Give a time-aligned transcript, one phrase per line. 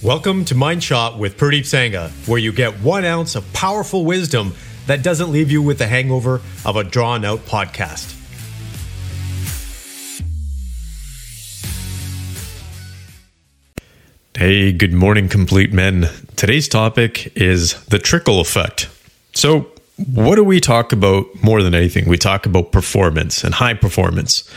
[0.00, 4.54] Welcome to Mind Shot with Pradeep Sangha, where you get one ounce of powerful wisdom
[4.86, 8.14] that doesn't leave you with the hangover of a drawn out podcast.
[14.36, 16.08] Hey, good morning, complete men.
[16.36, 18.88] Today's topic is the trickle effect.
[19.34, 19.66] So,
[20.14, 22.08] what do we talk about more than anything?
[22.08, 24.48] We talk about performance and high performance.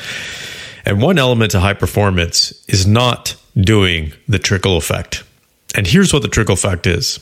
[0.85, 5.23] And one element to high performance is not doing the trickle effect.
[5.75, 7.19] And here's what the trickle effect is.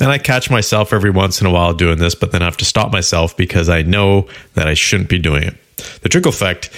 [0.00, 2.56] And I catch myself every once in a while doing this, but then I have
[2.58, 5.54] to stop myself because I know that I shouldn't be doing it.
[6.02, 6.70] The trickle effect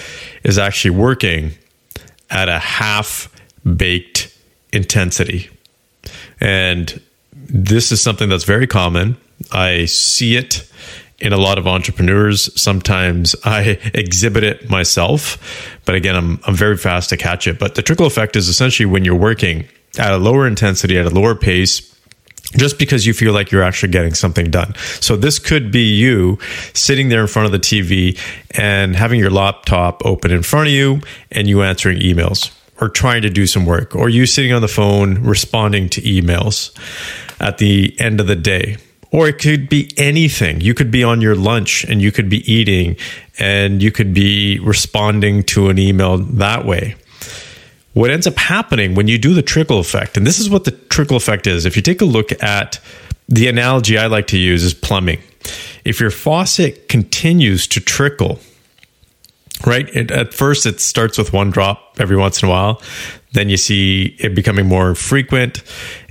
[0.44, 1.52] is actually working
[2.30, 3.32] at a half
[3.64, 4.36] baked
[4.72, 5.48] intensity.
[6.40, 7.00] And
[7.32, 9.16] this is something that's very common.
[9.52, 10.70] I see it
[11.18, 12.60] in a lot of entrepreneurs.
[12.60, 17.58] Sometimes I exhibit it myself, but again, I'm, I'm very fast to catch it.
[17.58, 19.66] But the trickle effect is essentially when you're working
[19.98, 21.96] at a lower intensity, at a lower pace,
[22.54, 24.74] just because you feel like you're actually getting something done.
[25.00, 26.38] So this could be you
[26.74, 28.18] sitting there in front of the TV
[28.52, 33.22] and having your laptop open in front of you and you answering emails or trying
[33.22, 36.76] to do some work or you sitting on the phone responding to emails
[37.40, 38.76] at the end of the day.
[39.12, 40.60] Or it could be anything.
[40.60, 42.96] You could be on your lunch and you could be eating
[43.38, 46.96] and you could be responding to an email that way
[47.96, 50.70] what ends up happening when you do the trickle effect, and this is what the
[50.70, 51.64] trickle effect is.
[51.64, 52.78] If you take a look at
[53.26, 55.18] the analogy I like to use is plumbing.
[55.82, 58.38] If your faucet continues to trickle,
[59.64, 59.88] right?
[59.96, 62.82] It, at first, it starts with one drop every once in a while.
[63.32, 65.62] Then you see it becoming more frequent.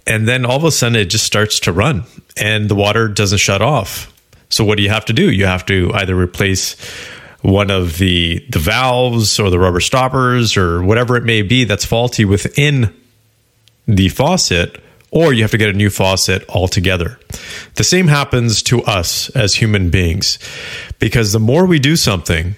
[0.08, 3.38] And then all of a sudden, it just starts to run and the water doesn't
[3.38, 4.12] shut off.
[4.50, 5.32] So, what do you have to do?
[5.32, 6.76] You have to either replace
[7.46, 11.86] one of the the valves or the rubber stoppers or whatever it may be that's
[11.86, 12.92] faulty within
[13.88, 17.20] the faucet or you have to get a new faucet altogether.
[17.76, 20.40] The same happens to us as human beings
[21.00, 22.56] because the more we do something,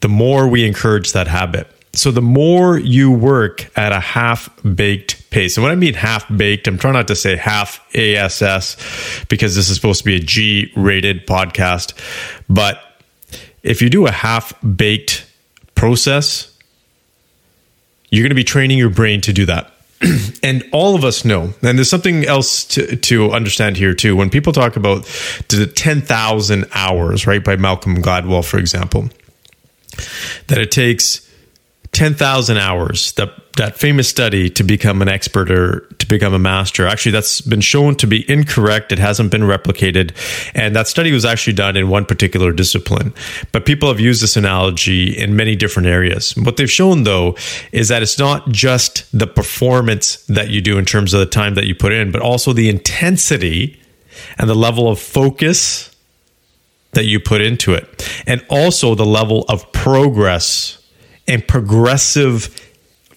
[0.00, 1.68] the more we encourage that habit.
[1.94, 6.26] So the more you work at a half baked pace, and when I mean half
[6.36, 8.76] baked, I'm trying not to say half ASS
[9.28, 11.94] because this is supposed to be a G rated podcast,
[12.48, 12.80] but
[13.62, 15.26] if you do a half baked
[15.74, 16.56] process,
[18.10, 19.72] you're going to be training your brain to do that.
[20.42, 24.16] and all of us know, and there's something else to, to understand here too.
[24.16, 25.04] When people talk about
[25.48, 29.08] the 10,000 hours, right, by Malcolm Gladwell, for example,
[30.48, 31.28] that it takes
[31.92, 36.86] 10,000 hours, that, that famous study to become an expert or to become a master.
[36.86, 38.92] Actually, that's been shown to be incorrect.
[38.92, 40.12] It hasn't been replicated.
[40.54, 43.12] And that study was actually done in one particular discipline.
[43.52, 46.34] But people have used this analogy in many different areas.
[46.34, 47.36] What they've shown, though,
[47.72, 51.54] is that it's not just the performance that you do in terms of the time
[51.56, 53.78] that you put in, but also the intensity
[54.38, 55.94] and the level of focus
[56.92, 60.81] that you put into it, and also the level of progress
[61.28, 62.60] and progressive,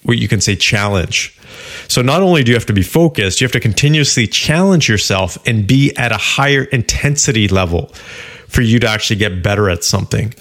[0.02, 1.38] what you can say, challenge.
[1.88, 5.38] So not only do you have to be focused, you have to continuously challenge yourself
[5.46, 7.86] and be at a higher intensity level
[8.48, 10.34] for you to actually get better at something.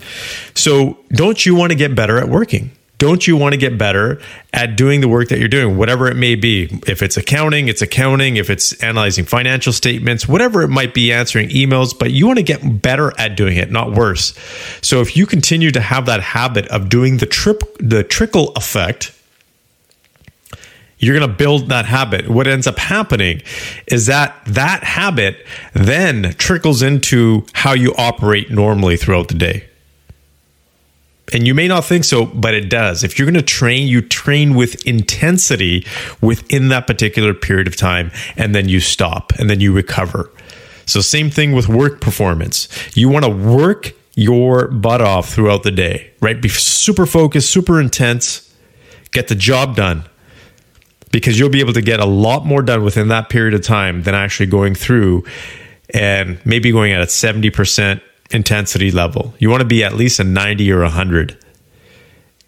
[0.53, 2.72] So don't you want to get better at working?
[2.97, 4.22] Don't you want to get better
[4.53, 6.79] at doing the work that you're doing, whatever it may be?
[6.88, 8.38] If it's accounting, it's accounting.
[8.38, 12.44] If it's analyzing financial statements, whatever it might be, answering emails, but you want to
[12.44, 14.34] get better at doing it, not worse.
[14.81, 19.11] So if you continue to have that habit of doing the trip, the trickle effect,
[20.97, 22.29] you're going to build that habit.
[22.29, 23.41] What ends up happening
[23.88, 29.67] is that that habit then trickles into how you operate normally throughout the day.
[31.35, 33.03] And you may not think so, but it does.
[33.03, 35.85] If you're going to train, you train with intensity
[36.22, 40.31] within that particular period of time, and then you stop and then you recover.
[40.85, 42.69] So, same thing with work performance.
[42.96, 46.41] You want to work your butt off throughout the day, right?
[46.41, 48.56] Be super focused, super intense,
[49.12, 50.06] get the job done
[51.12, 54.03] because you'll be able to get a lot more done within that period of time
[54.03, 55.26] than actually going through
[55.93, 59.33] and maybe going at a 70% intensity level.
[59.39, 61.37] You want to be at least a 90 or 100.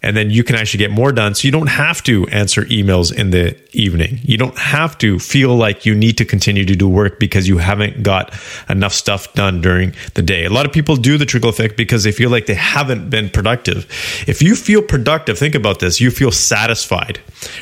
[0.00, 1.34] And then you can actually get more done.
[1.34, 4.20] So you don't have to answer emails in the evening.
[4.22, 7.58] You don't have to feel like you need to continue to do work because you
[7.58, 8.32] haven't got
[8.68, 10.44] enough stuff done during the day.
[10.44, 13.28] A lot of people do the trickle effect because they feel like they haven't been
[13.28, 13.86] productive.
[14.28, 17.18] If you feel productive, think about this, you feel satisfied,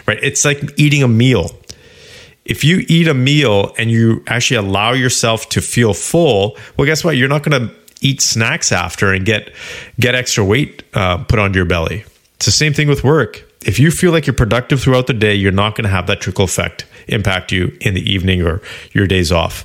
[0.06, 0.18] right?
[0.22, 1.50] It's like eating a meal
[2.46, 7.04] if you eat a meal and you actually allow yourself to feel full, well, guess
[7.04, 7.16] what?
[7.16, 9.52] You're not going to eat snacks after and get
[9.98, 12.04] get extra weight uh, put onto your belly.
[12.34, 13.42] It's the same thing with work.
[13.64, 16.20] if you feel like you're productive throughout the day, you're not going to have that
[16.20, 18.60] trickle effect impact you in the evening or
[18.92, 19.64] your days off.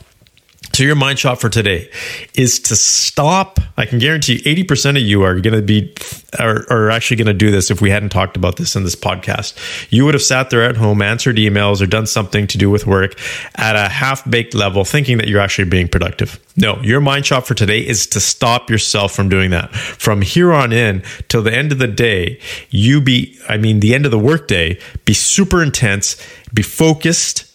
[0.73, 1.89] So your mind shot for today
[2.33, 3.59] is to stop.
[3.77, 5.93] I can guarantee 80% of you are going to be,
[6.39, 8.95] are, are actually going to do this if we hadn't talked about this in this
[8.95, 9.53] podcast.
[9.89, 12.87] You would have sat there at home, answered emails or done something to do with
[12.87, 13.19] work
[13.55, 16.39] at a half baked level, thinking that you're actually being productive.
[16.55, 19.75] No, your mind shot for today is to stop yourself from doing that.
[19.75, 22.39] From here on in till the end of the day,
[22.69, 26.15] you be, I mean, the end of the workday, be super intense,
[26.53, 27.45] be focused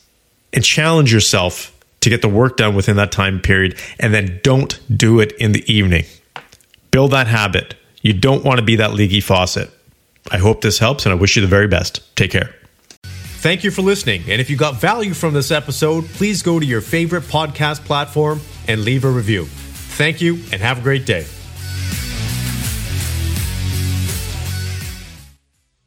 [0.52, 4.78] and challenge yourself to get the work done within that time period, and then don't
[4.96, 6.04] do it in the evening.
[6.90, 7.74] Build that habit.
[8.02, 9.70] You don't want to be that leaky faucet.
[10.30, 12.00] I hope this helps, and I wish you the very best.
[12.16, 12.54] Take care.
[13.02, 14.22] Thank you for listening.
[14.28, 18.40] And if you got value from this episode, please go to your favorite podcast platform
[18.66, 19.44] and leave a review.
[19.44, 21.26] Thank you, and have a great day.